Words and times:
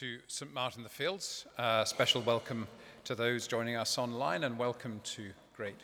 to 0.00 0.18
St. 0.26 0.52
Martin 0.52 0.82
the 0.82 0.88
Fields. 0.88 1.46
Uh, 1.56 1.84
special 1.84 2.20
welcome 2.22 2.66
to 3.04 3.14
those 3.14 3.46
joining 3.46 3.76
us 3.76 3.96
online 3.96 4.42
and 4.42 4.58
welcome 4.58 5.00
to 5.04 5.30
great 5.56 5.76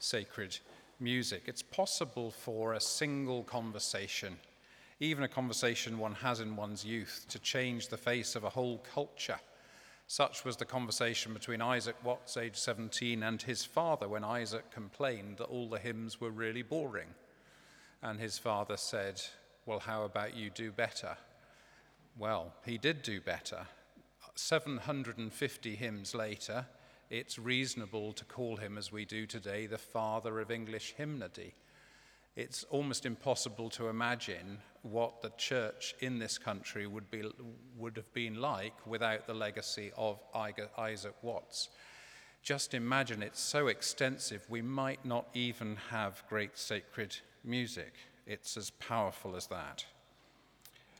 sacred 0.00 0.58
music. 1.00 1.44
It's 1.46 1.62
possible 1.62 2.30
for 2.30 2.74
a 2.74 2.80
single 2.80 3.42
conversation, 3.44 4.36
even 5.00 5.24
a 5.24 5.28
conversation 5.28 5.98
one 5.98 6.12
has 6.16 6.40
in 6.40 6.56
one's 6.56 6.84
youth, 6.84 7.24
to 7.30 7.38
change 7.38 7.88
the 7.88 7.96
face 7.96 8.36
of 8.36 8.44
a 8.44 8.50
whole 8.50 8.84
culture. 8.92 9.40
Such 10.08 10.44
was 10.44 10.58
the 10.58 10.66
conversation 10.66 11.32
between 11.32 11.62
Isaac 11.62 11.96
Watts, 12.04 12.36
aged 12.36 12.56
17, 12.56 13.22
and 13.22 13.40
his 13.40 13.64
father 13.64 14.08
when 14.08 14.24
Isaac 14.24 14.70
complained 14.72 15.38
that 15.38 15.44
all 15.44 15.70
the 15.70 15.78
hymns 15.78 16.20
were 16.20 16.30
really 16.30 16.62
boring. 16.62 17.14
And 18.02 18.20
his 18.20 18.36
father 18.36 18.76
said, 18.76 19.22
Well, 19.64 19.80
how 19.80 20.02
about 20.02 20.36
you 20.36 20.50
do 20.50 20.70
better? 20.70 21.16
Well, 22.16 22.52
he 22.64 22.78
did 22.78 23.02
do 23.02 23.20
better. 23.20 23.66
750 24.36 25.74
hymns 25.74 26.14
later, 26.14 26.66
it's 27.10 27.38
reasonable 27.38 28.12
to 28.12 28.24
call 28.24 28.56
him, 28.56 28.78
as 28.78 28.92
we 28.92 29.04
do 29.04 29.26
today, 29.26 29.66
the 29.66 29.78
father 29.78 30.40
of 30.40 30.50
English 30.50 30.94
hymnody. 30.96 31.54
It's 32.36 32.64
almost 32.64 33.06
impossible 33.06 33.70
to 33.70 33.88
imagine 33.88 34.58
what 34.82 35.22
the 35.22 35.32
church 35.36 35.94
in 36.00 36.18
this 36.18 36.38
country 36.38 36.86
would, 36.86 37.10
be, 37.10 37.22
would 37.76 37.96
have 37.96 38.12
been 38.12 38.40
like 38.40 38.74
without 38.86 39.26
the 39.26 39.34
legacy 39.34 39.92
of 39.96 40.18
Isaac 40.78 41.14
Watts. 41.22 41.68
Just 42.42 42.74
imagine 42.74 43.22
it's 43.22 43.40
so 43.40 43.68
extensive, 43.68 44.44
we 44.48 44.62
might 44.62 45.04
not 45.04 45.26
even 45.34 45.76
have 45.90 46.22
great 46.28 46.58
sacred 46.58 47.16
music. 47.42 47.94
It's 48.26 48.56
as 48.56 48.70
powerful 48.70 49.36
as 49.36 49.46
that. 49.48 49.84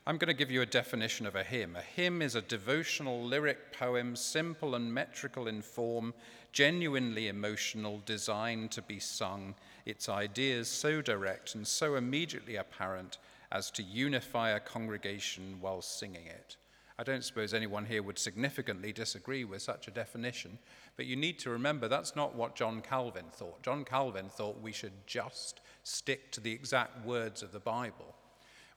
I'm 0.07 0.19
going 0.19 0.29
to 0.29 0.35
give 0.35 0.51
you 0.51 0.61
a 0.61 0.67
definition 0.67 1.25
of 1.25 1.35
a 1.35 1.43
hymn. 1.43 1.77
A 1.77 1.81
hymn 1.81 2.21
is 2.21 2.35
a 2.35 2.43
devotional 2.43 3.25
lyric 3.25 3.73
poem, 3.73 4.17
simple 4.17 4.75
and 4.75 4.93
metrical 4.93 5.49
in 5.49 5.63
form, 5.63 6.13
genuinely 6.53 7.29
emotional, 7.29 8.03
designed 8.05 8.71
to 8.73 8.83
be 8.83 9.01
sung, 9.01 9.55
its 9.87 10.11
ideas 10.11 10.69
so 10.69 11.01
direct 11.01 11.55
and 11.55 11.67
so 11.67 11.95
immediately 11.95 12.57
apparent 12.57 13.17
as 13.51 13.71
to 13.71 13.83
unify 13.83 14.51
a 14.51 14.61
congregation 14.61 15.57
while 15.63 15.81
singing 15.81 16.27
it. 16.27 16.59
I 16.99 17.03
don't 17.03 17.25
suppose 17.25 17.55
anyone 17.55 17.87
here 17.87 18.03
would 18.03 18.19
significantly 18.19 18.93
disagree 18.93 19.45
with 19.45 19.63
such 19.63 19.89
a 19.89 19.91
definition, 19.91 20.59
but 20.97 21.07
you 21.07 21.17
need 21.17 21.39
to 21.39 21.51
remember 21.51 21.89
that's 21.89 22.15
not 22.15 22.35
what 22.35 22.57
John 22.57 22.83
Calvin 22.83 23.31
thought. 23.33 23.63
John 23.63 23.87
Calvin 23.87 24.29
thought 24.29 24.61
we 24.61 24.73
should 24.73 25.07
just 25.07 25.63
stick 25.83 26.31
to 26.33 26.43
the 26.43 26.53
exact 26.53 27.07
words 27.07 27.43
of 27.43 27.53
the 27.53 27.59
Bible 27.59 28.15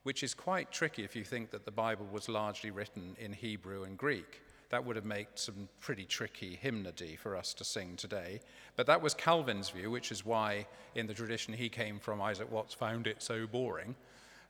which 0.02 0.22
is 0.22 0.34
quite 0.34 0.70
tricky 0.72 1.04
if 1.04 1.14
you 1.16 1.24
think 1.24 1.50
that 1.50 1.64
the 1.64 1.70
Bible 1.70 2.06
was 2.10 2.28
largely 2.28 2.70
written 2.70 3.16
in 3.18 3.32
Hebrew 3.32 3.84
and 3.84 3.96
Greek. 3.98 4.42
That 4.70 4.84
would 4.84 4.96
have 4.96 5.04
made 5.04 5.28
some 5.34 5.68
pretty 5.80 6.04
tricky 6.04 6.54
hymnody 6.60 7.16
for 7.16 7.36
us 7.36 7.54
to 7.54 7.64
sing 7.64 7.96
today. 7.96 8.40
But 8.76 8.86
that 8.86 9.00
was 9.00 9.14
Calvin's 9.14 9.70
view, 9.70 9.90
which 9.90 10.12
is 10.12 10.26
why, 10.26 10.66
in 10.94 11.06
the 11.06 11.14
tradition 11.14 11.54
he 11.54 11.68
came 11.68 11.98
from, 11.98 12.20
Isaac 12.20 12.50
Watts 12.50 12.74
found 12.74 13.06
it 13.06 13.22
so 13.22 13.46
boring, 13.46 13.94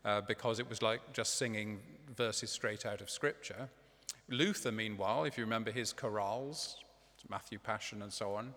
uh, 0.04 0.20
because 0.22 0.58
it 0.58 0.68
was 0.68 0.82
like 0.82 1.12
just 1.12 1.38
singing 1.38 1.78
verses 2.16 2.50
straight 2.50 2.84
out 2.84 3.00
of 3.00 3.10
Scripture. 3.10 3.68
Luther, 4.28 4.72
meanwhile, 4.72 5.24
if 5.24 5.38
you 5.38 5.44
remember 5.44 5.70
his 5.70 5.92
chorales, 5.92 6.74
Matthew 7.28 7.58
Passion 7.58 8.02
and 8.02 8.12
so 8.12 8.34
on, 8.34 8.54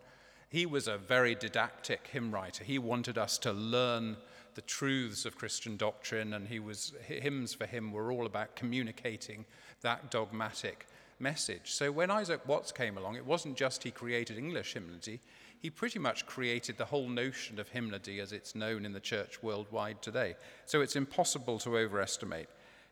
he 0.49 0.65
was 0.65 0.87
a 0.87 0.97
very 0.97 1.33
didactic 1.33 2.07
hymn 2.07 2.31
writer. 2.31 2.63
He 2.63 2.77
wanted 2.77 3.17
us 3.17 3.37
to 3.39 3.53
learn 3.53 4.17
the 4.55 4.61
truths 4.61 5.25
of 5.25 5.37
Christian 5.37 5.77
doctrine, 5.77 6.33
and 6.33 6.47
he 6.47 6.59
was, 6.59 6.93
hymns 7.05 7.53
for 7.53 7.65
him 7.65 7.91
were 7.91 8.11
all 8.11 8.25
about 8.25 8.55
communicating 8.55 9.45
that 9.81 10.11
dogmatic 10.11 10.87
message. 11.19 11.71
So 11.71 11.91
when 11.91 12.11
Isaac 12.11 12.47
Watts 12.47 12.71
came 12.71 12.97
along, 12.97 13.15
it 13.15 13.25
wasn't 13.25 13.55
just 13.55 13.83
he 13.83 13.91
created 13.91 14.37
English 14.37 14.73
hymnody, 14.73 15.19
he 15.61 15.69
pretty 15.69 15.99
much 15.99 16.25
created 16.25 16.77
the 16.77 16.85
whole 16.85 17.07
notion 17.07 17.59
of 17.59 17.69
hymnody 17.69 18.19
as 18.19 18.33
it's 18.33 18.55
known 18.55 18.83
in 18.83 18.93
the 18.93 18.99
church 18.99 19.43
worldwide 19.43 20.01
today. 20.01 20.35
So 20.65 20.81
it's 20.81 20.95
impossible 20.95 21.59
to 21.59 21.77
overestimate 21.77 22.47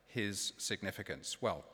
his 0.08 0.54
significance. 0.58 1.38
Well, 1.42 1.66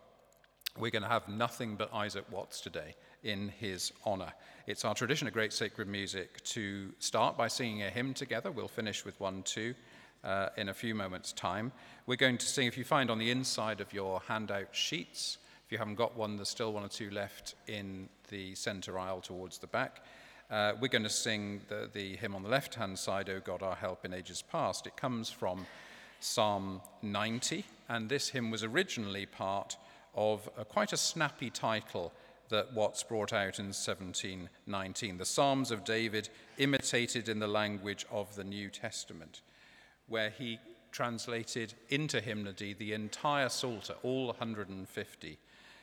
we're 0.78 0.92
going 0.92 1.04
to 1.04 1.10
have 1.10 1.28
nothing 1.28 1.76
but 1.76 1.94
Isaac 1.94 2.26
Watts 2.32 2.62
today 2.62 2.96
in 3.26 3.50
his 3.50 3.92
honor. 4.06 4.32
It's 4.68 4.86
our 4.86 4.96
tradition 4.96 5.28
of 5.28 5.34
great 5.34 5.52
sacred 5.52 5.88
music 5.88 6.42
to 6.46 6.94
start 7.00 7.38
by 7.38 7.48
singing 7.50 7.84
a 7.84 7.90
hymn 7.90 8.14
together. 8.14 8.52
We'll 8.52 8.68
finish 8.68 9.04
with 9.04 9.20
one, 9.20 9.44
too, 9.44 9.76
uh, 10.24 10.50
in 10.58 10.70
a 10.70 10.74
few 10.74 10.96
moments' 10.96 11.34
time. 11.34 11.72
We're 12.06 12.16
going 12.16 12.38
to 12.38 12.46
sing, 12.46 12.68
if 12.68 12.78
you 12.78 12.84
find 12.84 13.10
on 13.10 13.20
the 13.20 13.32
inside 13.32 13.82
of 13.82 13.92
your 13.92 14.22
handout 14.28 14.74
sheets, 14.74 15.40
if 15.66 15.72
you 15.72 15.78
haven't 15.78 15.96
got 15.96 16.16
one, 16.16 16.36
there's 16.36 16.50
still 16.50 16.72
one 16.72 16.84
or 16.84 16.88
two 16.88 17.10
left 17.10 17.56
in 17.68 18.08
the 18.30 18.56
center 18.56 18.98
aisle 18.98 19.22
towards 19.22 19.58
the 19.58 19.68
back. 19.68 20.06
Uh, 20.50 20.74
we're 20.80 20.88
going 20.88 21.04
to 21.04 21.10
sing 21.10 21.62
the, 21.68 21.90
the 21.92 22.16
hymn 22.18 22.36
on 22.36 22.44
the 22.44 22.50
left 22.50 22.76
hand 22.76 22.98
side, 22.98 23.30
O 23.30 23.40
God, 23.40 23.64
our 23.64 23.76
help 23.76 24.06
in 24.06 24.14
ages 24.14 24.44
past. 24.44 24.86
It 24.86 24.96
comes 24.96 25.32
from 25.32 25.66
Psalm 26.20 26.82
90, 27.02 27.66
and 27.90 28.08
this 28.08 28.30
hymn 28.30 28.52
was 28.52 28.64
originally 28.64 29.26
part 29.26 29.78
of 30.14 30.48
a, 30.58 30.64
quite 30.64 30.94
a 30.94 30.98
snappy 30.98 31.50
title 31.50 32.14
that 32.50 32.74
Watts 32.74 33.04
brought 33.04 33.34
out 33.34 33.60
in 33.60 33.68
1719. 33.68 35.18
The 35.18 35.26
Psalms 35.26 35.72
of 35.72 35.84
David 35.84 36.30
imitated 36.58 37.30
in 37.30 37.40
the 37.40 37.48
language 37.48 38.06
of 38.12 38.36
the 38.36 38.44
New 38.44 38.70
Testament, 38.70 39.42
where 40.08 40.30
he 40.30 40.60
translated 40.92 41.74
into 41.90 42.22
hymnody 42.22 42.74
the 42.74 42.94
entire 42.94 43.50
Psalter, 43.50 43.96
all 44.04 44.28
150, 44.28 45.38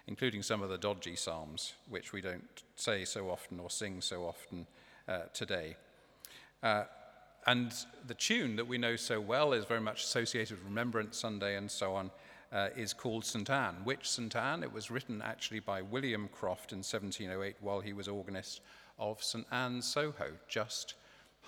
including 0.07 0.43
some 0.43 0.63
of 0.63 0.71
the 0.71 0.79
dodgy 0.79 1.17
Psalms, 1.17 1.75
which 1.89 2.13
we 2.13 2.21
don't 2.21 2.63
say 2.77 3.05
so 3.05 3.29
often 3.29 3.61
or 3.61 3.69
sing 3.69 4.01
so 4.01 4.25
often 4.25 4.67
uh, 5.09 5.23
today. 5.35 5.77
Uh, 6.63 6.85
and 7.47 7.75
the 8.07 8.15
tune 8.15 8.57
that 8.57 8.67
we 8.67 8.79
know 8.79 8.97
so 8.97 9.21
well 9.21 9.53
is 9.53 9.65
very 9.65 9.81
much 9.81 10.05
associated 10.05 10.59
with 10.59 10.65
Remembrance 10.65 11.19
Sunday 11.19 11.57
and 11.57 11.71
so 11.71 11.95
on 11.95 12.11
uh, 12.53 12.69
is 12.77 12.93
called 12.93 13.25
St. 13.25 13.49
Anne. 13.49 13.77
Which 13.85 14.11
St. 14.11 14.35
Anne? 14.37 14.63
It 14.63 14.73
was 14.73 14.91
written 14.91 15.23
actually 15.23 15.61
by 15.61 15.83
William 15.83 16.29
Croft 16.29 16.73
in 16.73 16.79
1708 16.79 17.57
while 17.61 17.81
he 17.81 17.93
was 17.93 18.09
organist 18.09 18.61
of 18.99 19.23
St. 19.23 19.47
Anne, 19.51 19.81
Soho, 19.83 20.33
just 20.49 20.95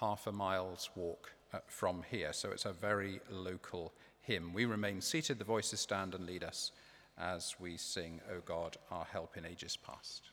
half 0.00 0.26
a 0.26 0.32
mile's 0.32 0.90
walk 0.94 1.32
uh, 1.52 1.58
from 1.66 2.02
here. 2.10 2.32
So 2.32 2.50
it's 2.50 2.64
a 2.64 2.72
very 2.72 3.20
local 3.30 3.92
hymn. 4.22 4.52
We 4.52 4.64
remain 4.64 5.00
seated, 5.00 5.38
the 5.38 5.44
voices 5.44 5.80
stand 5.80 6.14
and 6.14 6.26
lead 6.26 6.42
us 6.42 6.72
as 7.18 7.54
we 7.60 7.76
sing, 7.76 8.20
O 8.30 8.40
God, 8.44 8.76
our 8.90 9.04
help 9.04 9.36
in 9.36 9.44
ages 9.44 9.76
past. 9.76 10.30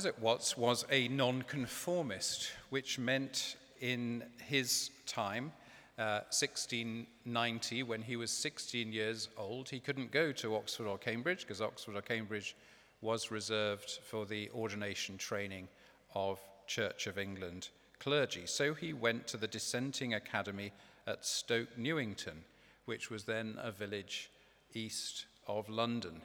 Isaac 0.00 0.22
Watts 0.22 0.56
was 0.56 0.86
a 0.90 1.08
nonconformist, 1.08 2.52
which 2.70 2.98
meant 2.98 3.56
in 3.82 4.24
his 4.38 4.88
time, 5.04 5.52
uh, 5.98 6.24
1690, 6.30 7.82
when 7.82 8.00
he 8.00 8.16
was 8.16 8.30
16 8.30 8.94
years 8.94 9.28
old, 9.36 9.68
he 9.68 9.78
couldn't 9.78 10.10
go 10.10 10.32
to 10.32 10.56
Oxford 10.56 10.86
or 10.86 10.96
Cambridge 10.96 11.40
because 11.40 11.60
Oxford 11.60 11.96
or 11.96 12.00
Cambridge 12.00 12.56
was 13.02 13.30
reserved 13.30 13.98
for 14.02 14.24
the 14.24 14.48
ordination 14.54 15.18
training 15.18 15.68
of 16.14 16.40
Church 16.66 17.06
of 17.06 17.18
England 17.18 17.68
clergy. 17.98 18.46
So 18.46 18.72
he 18.72 18.94
went 18.94 19.26
to 19.26 19.36
the 19.36 19.48
dissenting 19.48 20.14
academy 20.14 20.72
at 21.06 21.26
Stoke 21.26 21.76
Newington, 21.76 22.42
which 22.86 23.10
was 23.10 23.24
then 23.24 23.58
a 23.60 23.70
village 23.70 24.30
east 24.72 25.26
of 25.46 25.68
London. 25.68 26.22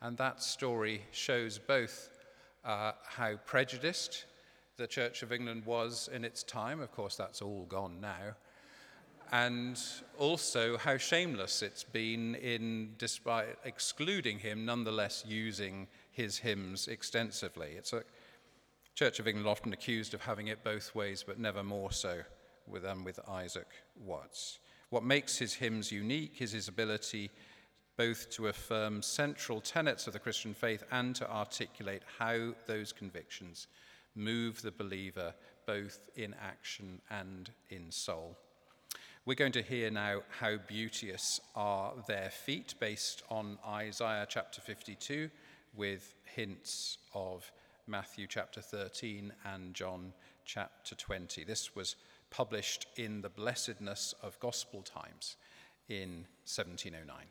And 0.00 0.16
that 0.16 0.42
story 0.42 1.02
shows 1.10 1.58
both 1.58 2.08
uh, 2.68 2.92
how 3.02 3.34
prejudiced 3.46 4.26
the 4.76 4.86
Church 4.86 5.22
of 5.22 5.32
England 5.32 5.64
was 5.64 6.08
in 6.12 6.22
its 6.22 6.42
time. 6.42 6.80
Of 6.80 6.92
course, 6.92 7.16
that's 7.16 7.40
all 7.40 7.64
gone 7.64 8.00
now. 8.00 8.34
And 9.32 9.80
also 10.18 10.76
how 10.76 10.98
shameless 10.98 11.62
it's 11.62 11.82
been 11.82 12.34
in, 12.36 12.94
despite 12.98 13.56
excluding 13.64 14.38
him, 14.38 14.64
nonetheless 14.64 15.24
using 15.26 15.88
his 16.12 16.38
hymns 16.38 16.88
extensively. 16.88 17.72
It's 17.76 17.92
a 17.92 18.04
Church 18.94 19.18
of 19.18 19.28
England 19.28 19.48
often 19.48 19.72
accused 19.72 20.12
of 20.12 20.20
having 20.22 20.48
it 20.48 20.62
both 20.62 20.94
ways, 20.94 21.24
but 21.26 21.38
never 21.38 21.62
more 21.62 21.92
so 21.92 22.20
than 22.82 23.04
with 23.04 23.18
Isaac 23.28 23.68
Watts. 24.04 24.58
What 24.90 25.04
makes 25.04 25.38
his 25.38 25.54
hymns 25.54 25.90
unique 25.90 26.42
is 26.42 26.52
his 26.52 26.68
ability 26.68 27.30
both 27.98 28.30
to 28.30 28.46
affirm 28.46 29.02
central 29.02 29.60
tenets 29.60 30.06
of 30.06 30.12
the 30.12 30.18
Christian 30.18 30.54
faith 30.54 30.84
and 30.92 31.16
to 31.16 31.30
articulate 31.30 32.02
how 32.18 32.54
those 32.66 32.92
convictions 32.92 33.66
move 34.14 34.62
the 34.62 34.70
believer 34.70 35.34
both 35.66 36.08
in 36.16 36.34
action 36.40 37.00
and 37.10 37.50
in 37.70 37.90
soul. 37.90 38.38
We're 39.26 39.34
going 39.34 39.52
to 39.52 39.62
hear 39.62 39.90
now 39.90 40.22
how 40.40 40.56
beauteous 40.68 41.40
are 41.56 41.92
their 42.06 42.30
feet 42.30 42.74
based 42.80 43.24
on 43.30 43.58
Isaiah 43.66 44.26
chapter 44.28 44.60
52 44.60 45.28
with 45.74 46.14
hints 46.24 46.98
of 47.14 47.50
Matthew 47.88 48.26
chapter 48.28 48.60
13 48.60 49.32
and 49.44 49.74
John 49.74 50.12
chapter 50.44 50.94
20. 50.94 51.42
This 51.44 51.74
was 51.74 51.96
published 52.30 52.86
in 52.96 53.22
the 53.22 53.28
Blessedness 53.28 54.14
of 54.22 54.38
Gospel 54.38 54.82
Times 54.82 55.36
in 55.88 56.26
1709. 56.46 57.26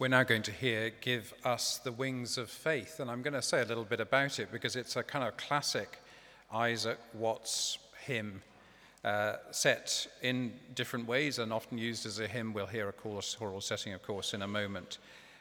We're 0.00 0.08
now 0.08 0.22
going 0.22 0.44
to 0.44 0.50
hear 0.50 0.92
Give 1.02 1.34
Us 1.44 1.76
the 1.76 1.92
Wings 1.92 2.38
of 2.38 2.48
Faith, 2.48 3.00
and 3.00 3.10
I'm 3.10 3.20
going 3.20 3.34
to 3.34 3.42
say 3.42 3.60
a 3.60 3.66
little 3.66 3.84
bit 3.84 4.00
about 4.00 4.38
it 4.38 4.50
because 4.50 4.74
it's 4.74 4.96
a 4.96 5.02
kind 5.02 5.28
of 5.28 5.36
classic 5.36 5.98
Isaac 6.50 6.98
Watts 7.12 7.76
hymn 8.06 8.40
uh, 9.04 9.34
set 9.50 10.06
in 10.22 10.54
different 10.74 11.06
ways 11.06 11.38
and 11.38 11.52
often 11.52 11.76
used 11.76 12.06
as 12.06 12.18
a 12.18 12.26
hymn. 12.26 12.54
We'll 12.54 12.64
hear 12.64 12.88
a 12.88 12.92
choral 12.94 13.60
setting, 13.60 13.92
of 13.92 14.02
course, 14.02 14.32
in 14.32 14.40
a 14.40 14.48
moment. 14.48 14.96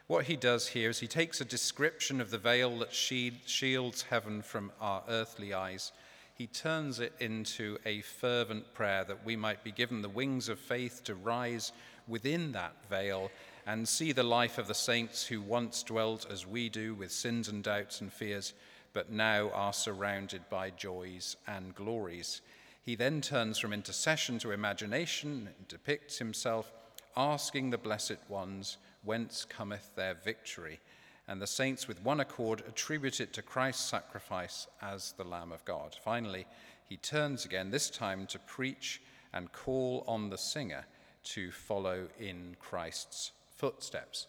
What 0.07 0.25
he 0.25 0.35
does 0.35 0.67
here 0.67 0.89
is 0.89 0.99
he 0.99 1.07
takes 1.07 1.39
a 1.39 1.45
description 1.45 2.19
of 2.19 2.29
the 2.29 2.37
veil 2.37 2.79
that 2.79 2.93
shields 2.93 4.01
heaven 4.01 4.41
from 4.41 4.73
our 4.81 5.03
earthly 5.07 5.53
eyes. 5.53 5.93
He 6.33 6.47
turns 6.47 6.99
it 6.99 7.13
into 7.21 7.77
a 7.85 8.01
fervent 8.01 8.73
prayer 8.73 9.05
that 9.05 9.25
we 9.25 9.37
might 9.37 9.63
be 9.63 9.71
given 9.71 10.01
the 10.01 10.09
wings 10.09 10.49
of 10.49 10.59
faith 10.59 11.01
to 11.05 11.15
rise 11.15 11.71
within 12.09 12.51
that 12.51 12.73
veil 12.89 13.31
and 13.69 13.87
see 13.87 14.11
the 14.11 14.23
life 14.23 14.57
of 14.57 14.67
the 14.67 14.73
saints 14.73 15.27
who 15.27 15.39
once 15.39 15.83
dwelt 15.83 16.25
as 16.31 16.47
we 16.47 16.69
do 16.69 16.95
with 16.95 17.11
sins 17.11 17.47
and 17.49 17.63
doubts 17.63 18.01
and 18.01 18.11
fears, 18.11 18.53
but 18.93 19.11
now 19.11 19.51
are 19.51 19.73
surrounded 19.73 20.41
by 20.49 20.71
joys 20.71 21.37
and 21.45 21.75
glories. 21.75 22.41
He 22.81 22.95
then 22.95 23.21
turns 23.21 23.59
from 23.59 23.71
intercession 23.71 24.39
to 24.39 24.49
imagination 24.49 25.49
and 25.55 25.67
depicts 25.67 26.17
himself 26.17 26.71
asking 27.15 27.69
the 27.69 27.77
blessed 27.77 28.17
ones, 28.27 28.77
Whence 29.03 29.45
cometh 29.45 29.95
their 29.95 30.15
victory? 30.15 30.79
And 31.27 31.39
the 31.39 31.45
saints, 31.45 31.87
with 31.87 32.03
one 32.03 32.21
accord, 32.21 32.63
attribute 32.67 33.21
it 33.21 33.33
to 33.33 33.43
Christ's 33.43 33.87
sacrifice 33.87 34.65
as 34.81 35.11
the 35.11 35.23
Lamb 35.23 35.51
of 35.51 35.63
God. 35.63 35.95
Finally, 36.03 36.47
he 36.85 36.97
turns 36.97 37.45
again, 37.45 37.69
this 37.69 37.91
time 37.91 38.25
to 38.27 38.39
preach 38.39 38.99
and 39.31 39.53
call 39.53 40.03
on 40.07 40.31
the 40.31 40.39
singer 40.39 40.85
to 41.25 41.51
follow 41.51 42.07
in 42.19 42.55
Christ's 42.59 43.31
footsteps. 43.59 44.27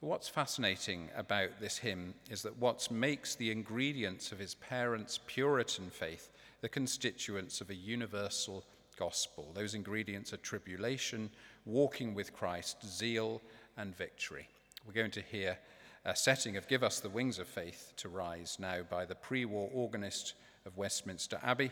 So, 0.00 0.06
what's 0.06 0.28
fascinating 0.28 1.08
about 1.16 1.58
this 1.58 1.78
hymn 1.78 2.14
is 2.30 2.42
that 2.42 2.58
what 2.58 2.88
makes 2.90 3.34
the 3.34 3.50
ingredients 3.50 4.30
of 4.30 4.38
his 4.38 4.54
parents' 4.54 5.18
Puritan 5.26 5.90
faith 5.90 6.30
the 6.60 6.68
constituents 6.68 7.60
of 7.60 7.70
a 7.70 7.74
universal 7.74 8.64
gospel. 8.98 9.50
Those 9.54 9.74
ingredients 9.74 10.32
are 10.32 10.38
tribulation, 10.38 11.30
walking 11.64 12.14
with 12.14 12.34
Christ, 12.34 12.84
zeal, 12.84 13.40
and 13.76 13.96
victory. 13.96 14.48
We're 14.86 14.92
going 14.92 15.12
to 15.12 15.22
hear 15.22 15.56
a 16.04 16.16
setting 16.16 16.56
of 16.56 16.68
Give 16.68 16.82
Us 16.82 17.00
the 17.00 17.08
Wings 17.08 17.38
of 17.38 17.46
Faith 17.46 17.92
to 17.98 18.08
Rise 18.08 18.56
now 18.58 18.80
by 18.88 19.04
the 19.04 19.14
pre 19.14 19.44
war 19.44 19.70
organist 19.72 20.34
of 20.66 20.76
Westminster 20.76 21.38
Abbey, 21.42 21.70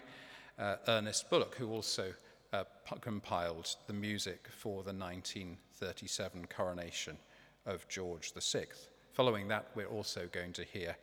uh, 0.58 0.76
Ernest 0.88 1.28
Bullock, 1.30 1.56
who 1.56 1.70
also 1.70 2.12
uh, 2.52 2.64
compiled 3.00 3.76
the 3.86 3.92
music 3.92 4.48
for 4.50 4.82
the 4.82 4.92
1937 4.92 6.46
coronation 6.46 7.16
of 7.64 7.86
George 7.88 8.32
VI. 8.32 8.66
Following 9.12 9.48
that, 9.48 9.68
we're 9.74 9.86
also 9.86 10.28
going 10.30 10.52
to 10.52 10.64
hear 10.64 10.96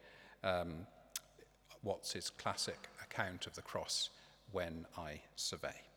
um, 0.44 0.88
Watts's 1.84 2.30
classic 2.30 2.88
account 3.02 3.48
of 3.48 3.56
the 3.56 3.62
cross, 3.62 4.10
When 4.52 4.86
I 4.98 5.22
Survey. 5.36 5.93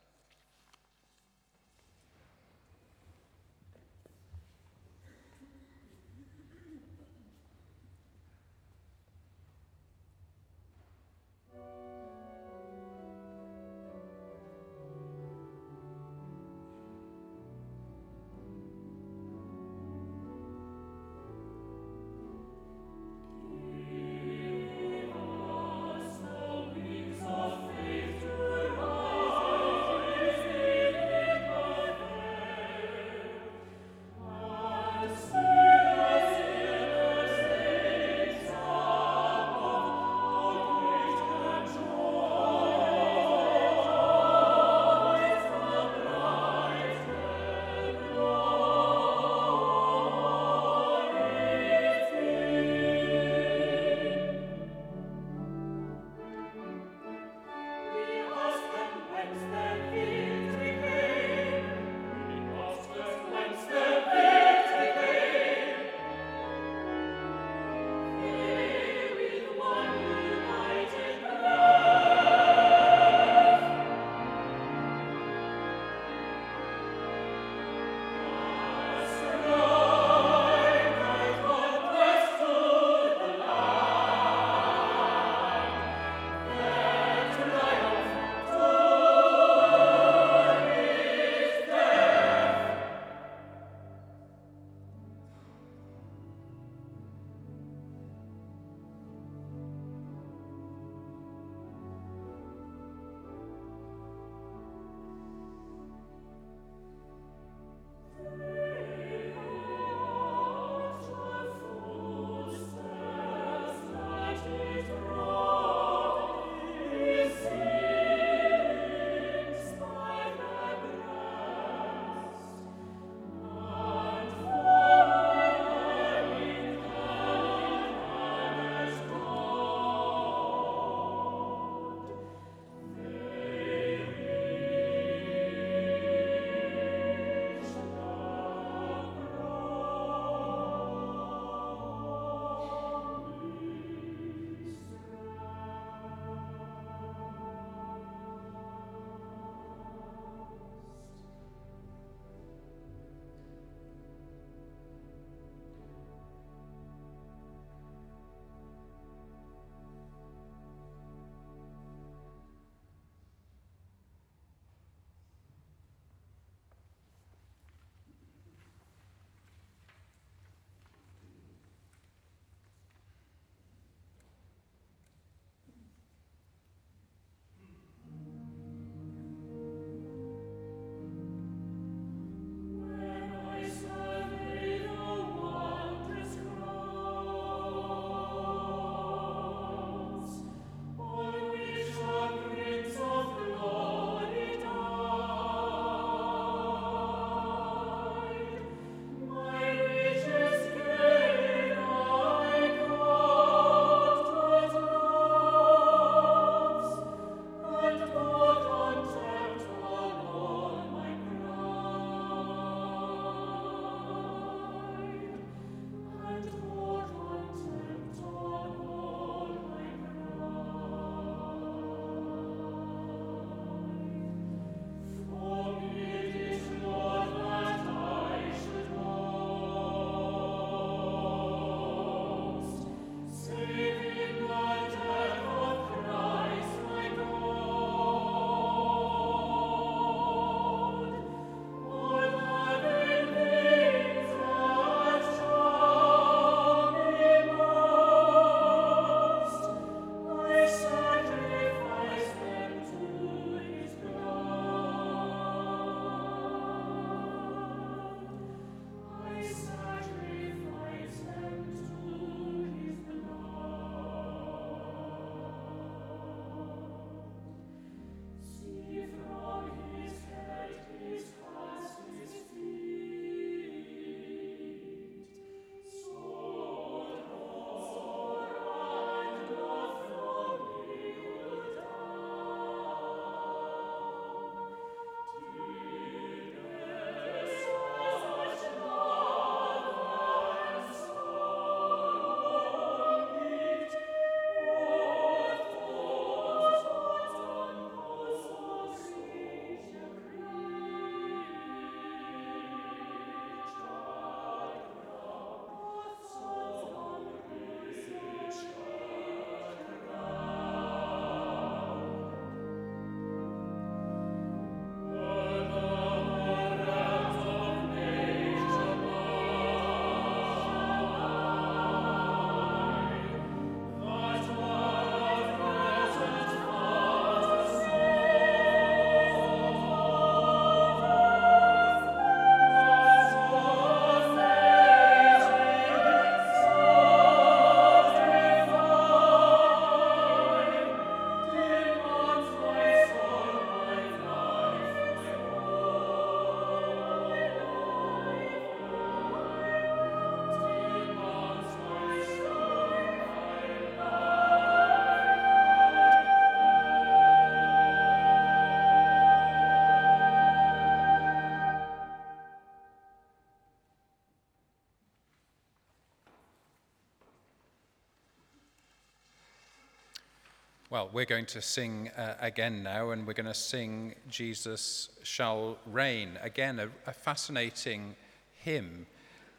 Well, 370.97 371.11
we're 371.13 371.27
going 371.27 371.45
to 371.45 371.61
sing 371.61 372.09
uh, 372.17 372.37
again 372.41 372.83
now, 372.83 373.11
and 373.11 373.27
we're 373.27 373.35
going 373.35 373.45
to 373.45 373.53
sing 373.53 374.15
Jesus 374.31 375.11
Shall 375.23 375.77
Reign. 375.85 376.39
Again, 376.43 376.81
a, 376.81 376.89
a 377.07 377.13
fascinating 377.13 378.17
hymn 378.55 379.07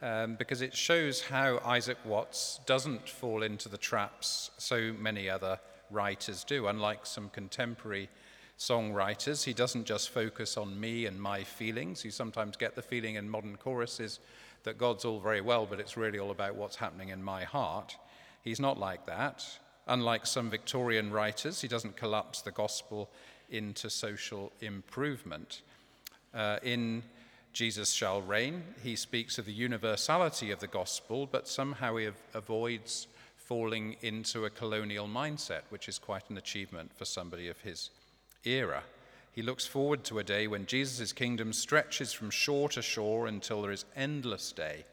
um, 0.01 0.33
because 0.33 0.63
it 0.63 0.75
shows 0.75 1.21
how 1.21 1.61
Isaac 1.63 1.99
Watts 2.03 2.59
doesn't 2.65 3.07
fall 3.07 3.43
into 3.43 3.69
the 3.69 3.77
traps 3.77 4.49
so 4.57 4.91
many 4.99 5.29
other 5.29 5.59
writers 5.91 6.43
do. 6.43 6.65
Unlike 6.65 7.05
some 7.05 7.29
contemporary 7.29 8.09
songwriters, 8.57 9.43
he 9.43 9.53
doesn't 9.53 9.85
just 9.85 10.09
focus 10.09 10.57
on 10.57 10.79
me 10.79 11.05
and 11.05 11.21
my 11.21 11.43
feelings. 11.43 12.03
You 12.03 12.09
sometimes 12.09 12.57
get 12.57 12.73
the 12.73 12.81
feeling 12.81 13.13
in 13.13 13.29
modern 13.29 13.57
choruses 13.57 14.21
that 14.63 14.79
God's 14.79 15.05
all 15.05 15.19
very 15.19 15.41
well, 15.41 15.67
but 15.67 15.79
it's 15.79 15.97
really 15.97 16.17
all 16.17 16.31
about 16.31 16.55
what's 16.55 16.77
happening 16.77 17.09
in 17.09 17.21
my 17.21 17.43
heart. 17.43 17.95
He's 18.43 18.59
not 18.59 18.79
like 18.79 19.05
that. 19.05 19.45
Unlike 19.87 20.25
some 20.25 20.49
Victorian 20.49 21.11
writers, 21.11 21.61
he 21.61 21.67
doesn't 21.67 21.95
collapse 21.95 22.41
the 22.41 22.51
gospel 22.51 23.09
into 23.49 23.89
social 23.89 24.51
improvement. 24.59 25.61
Uh, 26.33 26.57
in 26.61 27.03
Jesus 27.53 27.91
Shall 27.91 28.21
Reign, 28.21 28.63
he 28.83 28.95
speaks 28.95 29.37
of 29.37 29.45
the 29.45 29.53
universality 29.53 30.51
of 30.51 30.59
the 30.59 30.67
gospel, 30.67 31.25
but 31.25 31.47
somehow 31.47 31.95
he 31.95 32.09
avoids 32.33 33.07
falling 33.37 33.95
into 34.01 34.45
a 34.45 34.49
colonial 34.49 35.07
mindset, 35.07 35.61
which 35.69 35.87
is 35.87 35.97
quite 35.97 36.29
an 36.29 36.37
achievement 36.37 36.91
for 36.93 37.05
somebody 37.05 37.47
of 37.47 37.61
his 37.61 37.89
era. 38.43 38.83
He 39.31 39.41
looks 39.41 39.65
forward 39.65 40.03
to 40.05 40.19
a 40.19 40.23
day 40.23 40.47
when 40.47 40.65
Jesus' 40.65 41.13
kingdom 41.13 41.53
stretches 41.53 42.11
from 42.11 42.29
shore 42.29 42.67
to 42.69 42.81
shore 42.81 43.27
until 43.27 43.61
there 43.61 43.71
is 43.71 43.85
endless 43.95 44.51
day 44.51 44.83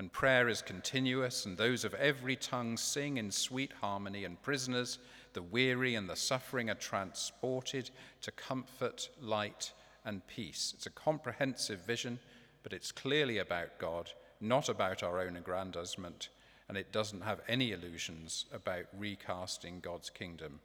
and 0.00 0.10
prayer 0.10 0.48
is 0.48 0.62
continuous, 0.62 1.44
and 1.44 1.58
those 1.58 1.84
of 1.84 1.92
every 1.92 2.34
tongue 2.34 2.74
sing 2.78 3.18
in 3.18 3.30
sweet 3.30 3.70
harmony, 3.82 4.24
and 4.24 4.40
prisoners, 4.40 4.98
the 5.34 5.42
weary 5.42 5.94
and 5.94 6.08
the 6.08 6.16
suffering, 6.16 6.70
are 6.70 6.74
transported 6.74 7.90
to 8.22 8.30
comfort, 8.30 9.10
light, 9.20 9.74
and 10.06 10.26
peace. 10.26 10.72
It's 10.74 10.86
a 10.86 10.90
comprehensive 10.90 11.80
vision, 11.80 12.18
but 12.62 12.72
it's 12.72 12.90
clearly 12.90 13.36
about 13.36 13.78
God, 13.78 14.10
not 14.40 14.70
about 14.70 15.02
our 15.02 15.20
own 15.20 15.36
aggrandizement, 15.36 16.30
and 16.70 16.78
it 16.78 16.92
doesn't 16.92 17.20
have 17.20 17.42
any 17.46 17.72
illusions 17.72 18.46
about 18.54 18.86
recasting 18.96 19.80
God's 19.80 20.08
kingdom 20.08 20.60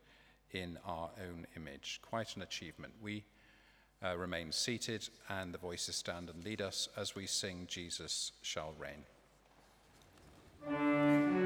in 0.52 0.78
our 0.86 1.10
own 1.22 1.46
image. 1.58 2.00
Quite 2.02 2.38
an 2.38 2.42
achievement. 2.42 2.94
We 3.02 3.26
uh, 4.02 4.16
remain 4.16 4.54
seated, 4.54 5.10
and 5.28 5.54
the 5.54 5.58
voices 5.58 5.98
stand 5.98 6.30
and 6.30 6.42
lead 6.46 6.62
us 6.62 6.88
as 6.96 7.16
we 7.16 7.28
sing 7.28 7.66
Jesus 7.68 8.32
Shall 8.42 8.74
Reign. 8.80 9.04
Música 10.68 11.45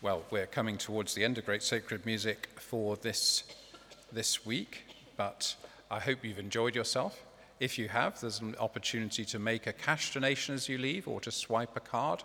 Well, 0.00 0.22
we're 0.30 0.46
coming 0.46 0.78
towards 0.78 1.14
the 1.14 1.24
end 1.24 1.38
of 1.38 1.44
Great 1.44 1.64
Sacred 1.64 2.06
Music 2.06 2.48
for 2.54 2.94
this, 2.94 3.42
this 4.12 4.46
week, 4.46 4.84
but 5.16 5.56
I 5.90 5.98
hope 5.98 6.24
you've 6.24 6.38
enjoyed 6.38 6.76
yourself. 6.76 7.20
If 7.58 7.80
you 7.80 7.88
have, 7.88 8.20
there's 8.20 8.38
an 8.38 8.54
opportunity 8.60 9.24
to 9.24 9.40
make 9.40 9.66
a 9.66 9.72
cash 9.72 10.14
donation 10.14 10.54
as 10.54 10.68
you 10.68 10.78
leave 10.78 11.08
or 11.08 11.20
to 11.22 11.32
swipe 11.32 11.76
a 11.76 11.80
card. 11.80 12.22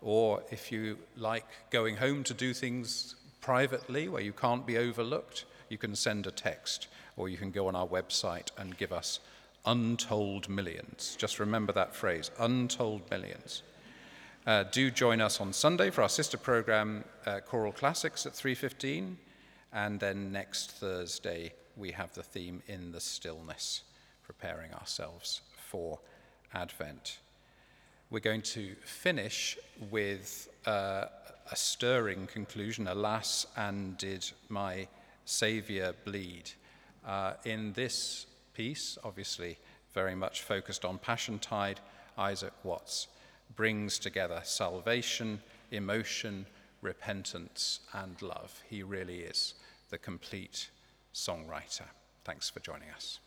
Or 0.00 0.44
if 0.52 0.70
you 0.70 0.96
like 1.16 1.44
going 1.70 1.96
home 1.96 2.22
to 2.22 2.34
do 2.34 2.54
things 2.54 3.16
privately 3.40 4.08
where 4.08 4.22
you 4.22 4.32
can't 4.32 4.64
be 4.64 4.78
overlooked, 4.78 5.44
you 5.68 5.76
can 5.76 5.96
send 5.96 6.28
a 6.28 6.30
text 6.30 6.86
or 7.16 7.28
you 7.28 7.36
can 7.36 7.50
go 7.50 7.66
on 7.66 7.74
our 7.74 7.88
website 7.88 8.52
and 8.56 8.78
give 8.78 8.92
us 8.92 9.18
untold 9.66 10.48
millions. 10.48 11.16
Just 11.18 11.40
remember 11.40 11.72
that 11.72 11.96
phrase, 11.96 12.30
untold 12.38 13.10
millions. 13.10 13.64
Uh, 14.46 14.64
do 14.70 14.90
join 14.90 15.20
us 15.20 15.40
on 15.40 15.52
Sunday 15.52 15.90
for 15.90 16.02
our 16.02 16.08
sister 16.08 16.38
program, 16.38 17.04
uh, 17.26 17.40
Choral 17.40 17.72
Classics 17.72 18.24
at 18.24 18.32
3.15. 18.32 19.16
And 19.72 20.00
then 20.00 20.32
next 20.32 20.72
Thursday, 20.72 21.52
we 21.76 21.90
have 21.92 22.14
the 22.14 22.22
theme 22.22 22.62
In 22.66 22.92
the 22.92 23.00
Stillness, 23.00 23.82
preparing 24.24 24.72
ourselves 24.72 25.42
for 25.70 25.98
Advent. 26.54 27.18
We're 28.10 28.20
going 28.20 28.42
to 28.42 28.74
finish 28.84 29.58
with 29.90 30.48
uh, 30.66 31.06
a 31.50 31.56
stirring 31.56 32.26
conclusion. 32.26 32.88
Alas, 32.88 33.46
and 33.56 33.98
did 33.98 34.30
my 34.48 34.88
Saviour 35.26 35.92
bleed? 36.06 36.50
Uh, 37.06 37.34
in 37.44 37.74
this 37.74 38.26
piece, 38.54 38.96
obviously 39.04 39.58
very 39.92 40.14
much 40.14 40.40
focused 40.40 40.86
on 40.86 40.96
Passion 40.96 41.38
Tide, 41.38 41.80
Isaac 42.16 42.52
Watts 42.64 43.08
brings 43.56 43.98
together 43.98 44.40
salvation, 44.44 45.40
emotion, 45.70 46.46
repentance, 46.82 47.80
and 47.92 48.20
love. 48.22 48.62
He 48.68 48.82
really 48.82 49.20
is 49.20 49.54
the 49.90 49.98
complete 49.98 50.70
songwriter. 51.14 51.86
Thanks 52.24 52.50
for 52.50 52.60
joining 52.60 52.90
us. 52.90 53.20